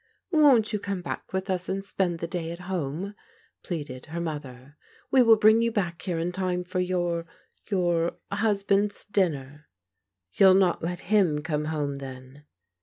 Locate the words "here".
6.01-6.17